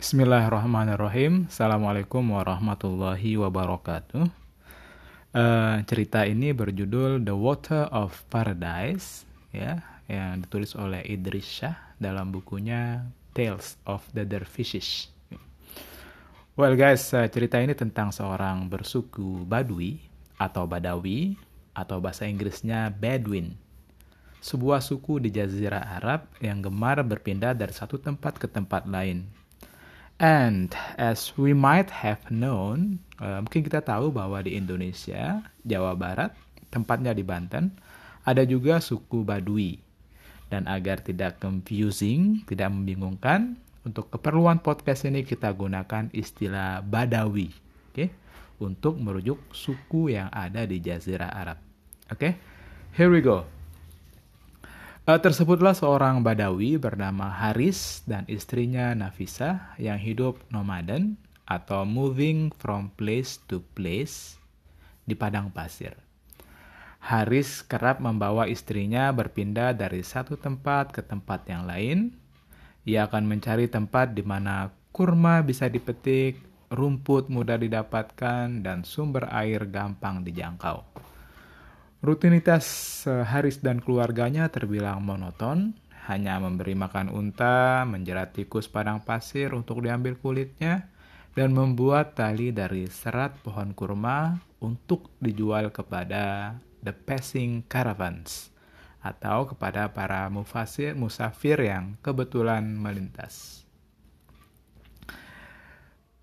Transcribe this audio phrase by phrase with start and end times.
[0.00, 1.52] Bismillahirrahmanirrahim.
[1.52, 4.32] Assalamualaikum warahmatullahi wabarakatuh.
[5.36, 12.32] Uh, cerita ini berjudul The Water of Paradise, ya, yang ditulis oleh Idris Shah dalam
[12.32, 15.12] bukunya Tales of the Dervishes.
[16.56, 20.00] Well guys, uh, cerita ini tentang seorang bersuku Badui
[20.40, 21.36] atau Badawi
[21.76, 23.52] atau bahasa Inggrisnya Bedouin.
[24.40, 29.39] Sebuah suku di Jazirah Arab yang gemar berpindah dari satu tempat ke tempat lain
[30.20, 36.36] And as we might have known, uh, mungkin kita tahu bahwa di Indonesia, Jawa Barat,
[36.68, 37.72] tempatnya di Banten,
[38.28, 39.80] ada juga suku Badui.
[40.52, 47.96] Dan agar tidak confusing, tidak membingungkan, untuk keperluan podcast ini kita gunakan istilah Badawi, oke?
[47.96, 48.08] Okay?
[48.60, 51.56] Untuk merujuk suku yang ada di Jazirah Arab.
[52.12, 52.32] Oke, okay?
[52.92, 53.59] here we go.
[55.08, 61.16] Uh, tersebutlah seorang Badawi bernama Haris dan istrinya Nafisa yang hidup nomaden
[61.48, 64.36] atau moving from place to place
[65.08, 65.96] di padang pasir.
[67.00, 72.12] Haris kerap membawa istrinya berpindah dari satu tempat ke tempat yang lain.
[72.84, 76.36] Ia akan mencari tempat di mana kurma bisa dipetik,
[76.68, 80.99] rumput mudah didapatkan, dan sumber air gampang dijangkau.
[82.00, 82.64] Rutinitas
[83.04, 85.76] Haris dan keluarganya terbilang monoton,
[86.08, 90.88] hanya memberi makan unta, menjerat tikus padang pasir untuk diambil kulitnya,
[91.36, 98.48] dan membuat tali dari serat pohon kurma untuk dijual kepada the passing caravans
[99.04, 103.68] atau kepada para mufasir, musafir yang kebetulan melintas.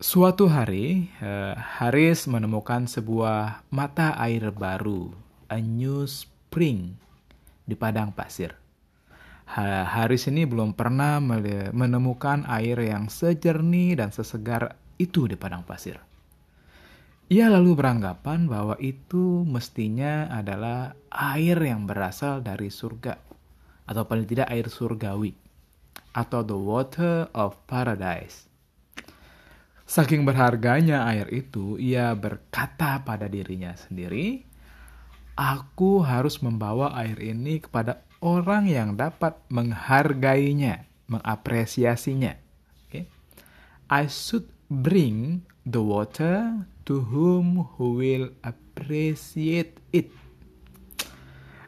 [0.00, 6.96] Suatu hari, eh, Haris menemukan sebuah mata air baru a new spring
[7.66, 8.54] di padang pasir.
[9.46, 11.22] Haris ini belum pernah
[11.70, 16.02] menemukan air yang sejernih dan sesegar itu di padang pasir.
[17.26, 23.18] Ia lalu beranggapan bahwa itu mestinya adalah air yang berasal dari surga,
[23.86, 25.34] atau paling tidak air surgawi,
[26.14, 28.46] atau the water of paradise.
[29.86, 34.42] Saking berharganya air itu, ia berkata pada dirinya sendiri,
[35.36, 42.34] aku harus membawa air ini kepada orang yang dapat menghargainya, mengapresiasinya.
[42.88, 43.04] Okay?
[43.92, 50.10] I should bring the water to whom who will appreciate it.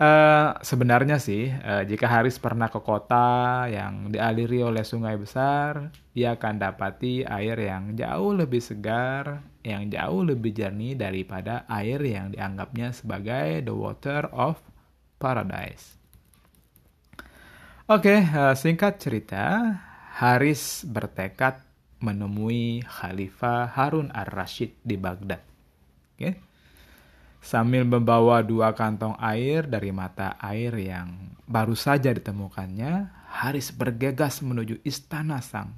[0.00, 6.40] Uh, sebenarnya sih, uh, jika Haris pernah ke kota yang dialiri oleh sungai besar, ia
[6.40, 12.96] akan dapati air yang jauh lebih segar, yang jauh lebih jernih daripada air yang dianggapnya
[12.96, 14.60] sebagai the water of
[15.20, 16.00] paradise.
[17.90, 19.76] Oke, okay, eh, singkat cerita,
[20.22, 21.60] Haris bertekad
[22.00, 25.42] menemui Khalifah Harun ar-Rashid di Baghdad.
[25.42, 26.16] Oke.
[26.16, 26.34] Okay?
[27.40, 33.08] sambil membawa dua kantong air dari mata air yang baru saja ditemukannya,
[33.40, 35.74] Haris bergegas menuju istana sang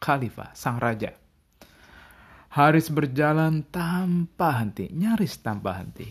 [0.00, 1.12] khalifah, sang raja.
[2.54, 6.06] Haris berjalan tanpa henti, nyaris tanpa henti.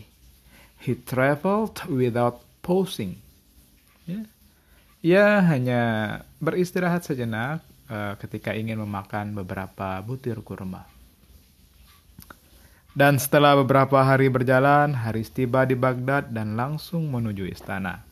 [0.84, 3.16] He traveled without pausing.
[4.04, 4.28] Ya.
[5.00, 5.82] Ia hanya
[6.44, 10.84] beristirahat sejenak uh, ketika ingin memakan beberapa butir kurma.
[12.92, 18.04] Dan setelah beberapa hari berjalan, Haris tiba di Baghdad dan langsung menuju istana.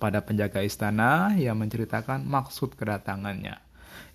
[0.00, 3.60] Pada penjaga istana, ia menceritakan maksud kedatangannya.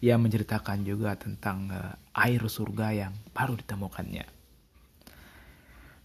[0.02, 4.28] Ia menceritakan juga tentang uh, air surga yang baru ditemukannya.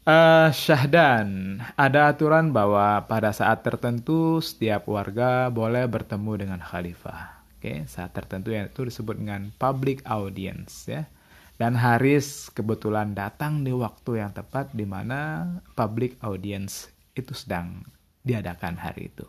[0.05, 7.41] Uh, Syahdan, ada aturan bahwa pada saat tertentu setiap warga boleh bertemu dengan khalifah.
[7.57, 7.79] Oke, okay?
[7.89, 11.09] saat tertentu itu disebut dengan public audience ya.
[11.57, 17.87] Dan Haris kebetulan datang di waktu yang tepat di mana public audience itu sedang
[18.27, 19.25] diadakan hari itu.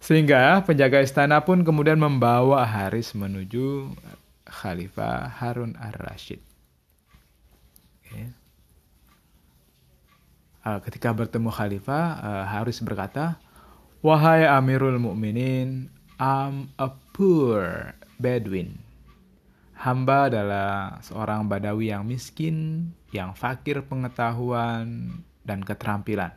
[0.00, 3.92] Sehingga penjaga istana pun kemudian membawa Haris menuju
[4.54, 6.38] Khalifah Harun ar-Rashid.
[7.98, 8.30] Okay.
[10.62, 13.42] Uh, ketika bertemu Khalifah, uh, Haris berkata,
[14.00, 15.90] Wahai Amirul Mukminin,
[16.22, 18.84] I'm a poor Bedouin
[19.84, 26.32] Hamba adalah seorang badawi yang miskin, yang fakir pengetahuan dan keterampilan.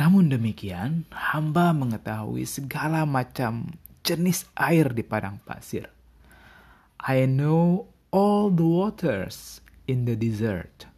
[0.00, 3.68] Namun demikian, hamba mengetahui segala macam
[4.06, 5.92] jenis air di padang pasir.
[7.02, 10.88] I know all the waters in the desert.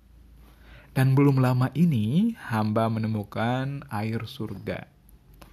[0.95, 4.91] Dan belum lama ini, hamba menemukan air surga.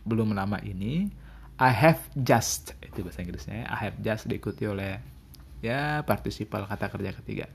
[0.06, 1.10] Belum lama ini,
[1.58, 5.16] I have just, itu bahasa Inggrisnya, I have just diikuti oleh
[5.66, 7.50] Ya, partisipal kata kerja ketiga.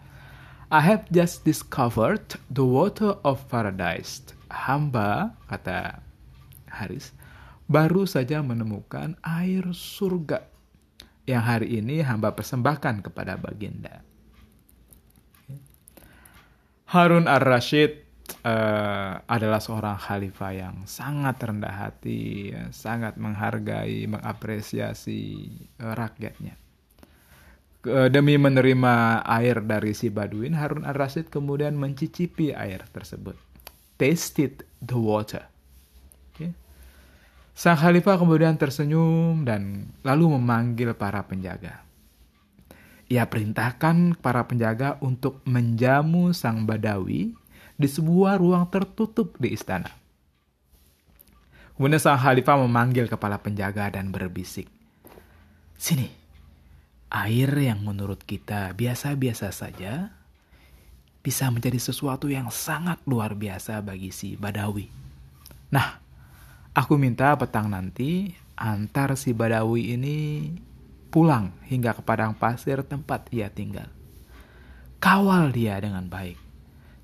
[0.66, 4.22] I have just discovered the water of paradise.
[4.50, 6.02] Hamba, kata
[6.66, 7.14] Haris,
[7.70, 10.49] baru saja menemukan air surga
[11.30, 14.02] yang hari ini hamba persembahkan kepada baginda.
[16.90, 18.02] Harun ar-Rashid
[18.42, 26.58] uh, adalah seorang khalifah yang sangat rendah hati, ya, sangat menghargai, mengapresiasi uh, rakyatnya.
[27.80, 33.40] Demi menerima air dari si Baduin, Harun ar-Rashid kemudian mencicipi air tersebut.
[33.96, 35.48] Tasted the water.
[37.60, 41.84] Sang khalifah kemudian tersenyum dan lalu memanggil para penjaga.
[43.12, 47.36] Ia perintahkan para penjaga untuk menjamu sang Badawi
[47.76, 49.92] di sebuah ruang tertutup di istana.
[51.76, 54.72] Kemudian sang khalifah memanggil kepala penjaga dan berbisik.
[55.76, 56.08] Sini,
[57.12, 60.08] air yang menurut kita biasa-biasa saja
[61.20, 64.88] bisa menjadi sesuatu yang sangat luar biasa bagi si Badawi.
[65.68, 66.08] Nah,
[66.74, 70.16] aku minta petang nanti antar si Badawi ini
[71.10, 73.90] pulang hingga ke padang pasir tempat ia tinggal.
[75.00, 76.38] Kawal dia dengan baik.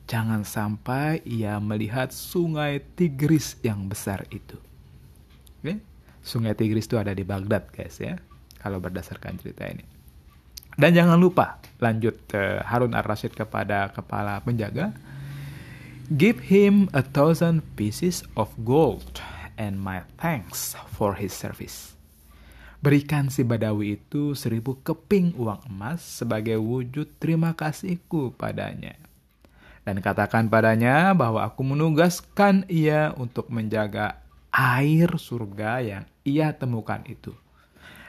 [0.06, 4.54] Jangan sampai ia melihat sungai Tigris yang besar itu.
[5.58, 5.82] Oke?
[6.22, 8.14] Sungai Tigris itu ada di Baghdad, guys ya.
[8.62, 9.82] Kalau berdasarkan cerita ini.
[10.76, 14.94] Dan jangan lupa, lanjut uh, Harun ar-Rasyid kepada kepala penjaga.
[16.12, 19.18] Give him a thousand pieces of gold
[19.60, 21.96] and my thanks for his service.
[22.80, 28.94] Berikan si Badawi itu seribu keping uang emas sebagai wujud terima kasihku padanya.
[29.82, 34.20] Dan katakan padanya bahwa aku menugaskan ia untuk menjaga
[34.52, 37.32] air surga yang ia temukan itu.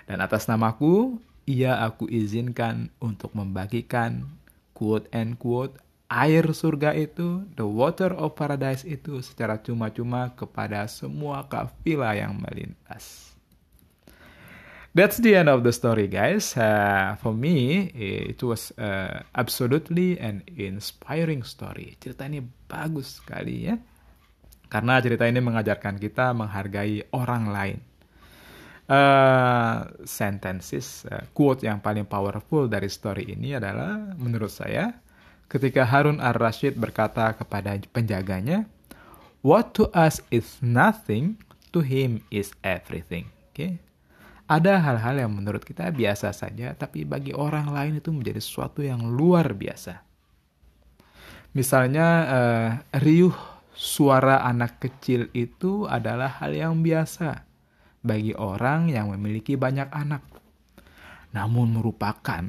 [0.08, 4.28] Dan atas namaku, ia aku izinkan untuk membagikan
[4.76, 11.44] quote and quote air surga itu, the water of paradise itu secara cuma-cuma kepada semua
[11.46, 13.28] kafilah yang melintas.
[14.98, 16.58] that's the end of the story, guys.
[16.58, 21.94] Uh, for me, it was uh, absolutely an inspiring story.
[22.02, 23.78] Cerita ini bagus sekali ya,
[24.74, 27.80] karena cerita ini mengajarkan kita menghargai orang lain.
[28.88, 34.98] Uh, sentences, uh, quote yang paling powerful dari story ini adalah, menurut saya,
[35.48, 38.68] ketika Harun ar-Rashid berkata kepada penjaganya,
[39.44, 41.40] "What to us is nothing,
[41.72, 43.72] to him is everything." Oke, okay?
[44.48, 49.04] Ada hal-hal yang menurut kita biasa saja, tapi bagi orang lain itu menjadi sesuatu yang
[49.04, 50.00] luar biasa.
[51.52, 52.70] Misalnya, uh,
[53.04, 53.36] riuh
[53.76, 57.44] suara anak kecil itu adalah hal yang biasa
[58.02, 60.24] bagi orang yang memiliki banyak anak.
[61.36, 62.48] Namun merupakan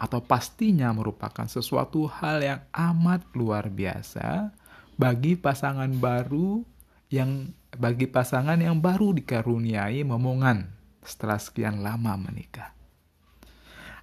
[0.00, 4.48] atau pastinya merupakan sesuatu hal yang amat luar biasa
[4.96, 6.64] bagi pasangan baru
[7.12, 10.72] yang bagi pasangan yang baru dikaruniai momongan
[11.04, 12.72] setelah sekian lama menikah.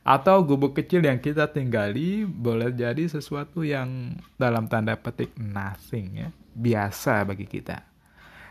[0.08, 6.30] Atau gubuk kecil yang kita tinggali boleh jadi sesuatu yang dalam tanda petik nothing ya,
[6.56, 7.87] biasa bagi kita.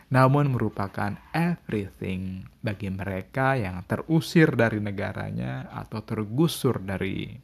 [0.06, 7.34] Namun merupakan everything bagi mereka yang terusir dari negaranya atau tergusur dari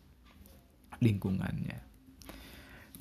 [1.03, 1.79] lingkungannya.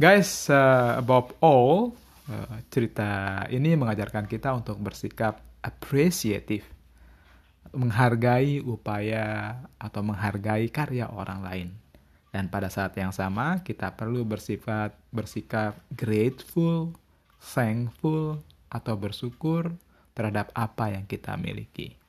[0.02, 1.94] Guys, uh, above all,
[2.26, 6.66] uh, cerita ini mengajarkan kita untuk bersikap appreciative
[7.72, 11.70] menghargai upaya atau menghargai karya orang lain.
[12.34, 16.98] Dan pada saat yang sama kita perlu bersifat bersikap grateful,
[17.38, 18.42] thankful
[18.72, 19.76] atau bersyukur
[20.16, 22.00] terhadap apa yang kita miliki.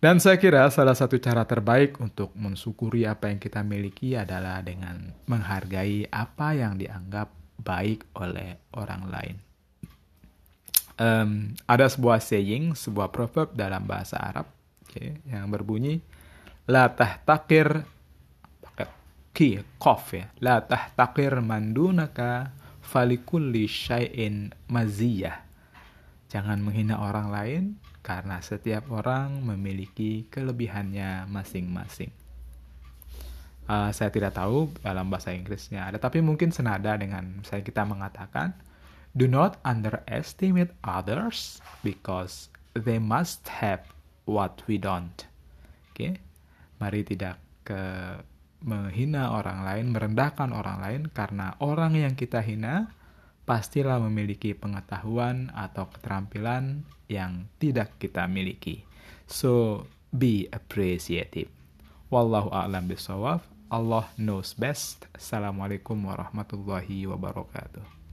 [0.00, 5.12] Dan saya kira salah satu cara terbaik untuk mensyukuri apa yang kita miliki adalah dengan
[5.28, 9.36] menghargai apa yang dianggap baik oleh orang lain
[11.00, 14.46] um, ada sebuah saying, sebuah proverb dalam bahasa Arab
[14.84, 16.04] okay, yang berbunyi
[16.68, 17.82] la tahtakir
[18.62, 18.86] pakai
[19.34, 22.52] ki kof ya la tahtakir mandunaka
[22.90, 25.46] falikulli syai'in maziyah
[26.26, 27.62] jangan menghina orang lain
[28.02, 32.10] karena setiap orang memiliki kelebihannya masing-masing
[33.70, 38.58] uh, saya tidak tahu dalam bahasa Inggrisnya ada tapi mungkin senada dengan saya kita mengatakan
[39.10, 42.46] Do not underestimate others because
[42.78, 43.82] they must have
[44.22, 45.26] what we don't.
[45.90, 46.12] Oke, okay?
[46.78, 47.82] mari tidak ke
[48.60, 52.92] menghina orang lain, merendahkan orang lain karena orang yang kita hina
[53.48, 58.86] pastilah memiliki pengetahuan atau keterampilan yang tidak kita miliki.
[59.26, 61.50] So, be appreciative.
[62.10, 63.42] Wallahu a'lam bishawab.
[63.70, 65.06] Allah knows best.
[65.14, 67.99] Assalamualaikum warahmatullahi wabarakatuh.